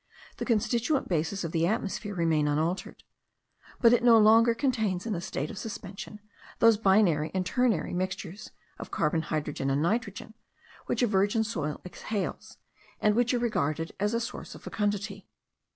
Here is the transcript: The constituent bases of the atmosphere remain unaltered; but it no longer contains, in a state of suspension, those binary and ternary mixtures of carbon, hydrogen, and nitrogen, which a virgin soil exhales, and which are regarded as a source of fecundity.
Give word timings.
The 0.37 0.45
constituent 0.45 1.07
bases 1.07 1.43
of 1.43 1.51
the 1.51 1.67
atmosphere 1.67 2.15
remain 2.15 2.47
unaltered; 2.47 3.03
but 3.79 3.93
it 3.93 4.03
no 4.03 4.17
longer 4.17 4.55
contains, 4.55 5.05
in 5.05 5.13
a 5.13 5.21
state 5.21 5.51
of 5.51 5.59
suspension, 5.59 6.19
those 6.57 6.75
binary 6.79 7.29
and 7.35 7.45
ternary 7.45 7.93
mixtures 7.93 8.49
of 8.79 8.89
carbon, 8.89 9.21
hydrogen, 9.21 9.69
and 9.69 9.79
nitrogen, 9.83 10.33
which 10.87 11.03
a 11.03 11.05
virgin 11.07 11.43
soil 11.43 11.81
exhales, 11.85 12.57
and 12.99 13.13
which 13.13 13.31
are 13.35 13.37
regarded 13.37 13.91
as 13.99 14.15
a 14.15 14.19
source 14.19 14.55
of 14.55 14.63
fecundity. 14.63 15.27